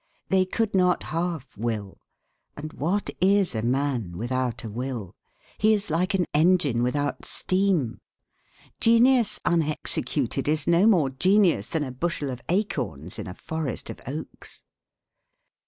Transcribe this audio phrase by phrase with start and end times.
[0.29, 1.99] They could not half will:
[2.57, 5.13] and what is a man without a will?
[5.59, 8.01] He is like an engine without steam.
[8.79, 14.01] Genius unexecuted is no more genius than a bushel of acorns is a forest of
[14.07, 14.63] oaks.